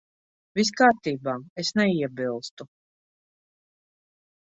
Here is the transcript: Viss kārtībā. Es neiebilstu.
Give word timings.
Viss 0.59 0.69
kārtībā. 0.77 1.35
Es 1.63 1.69
neiebilstu. 1.79 2.67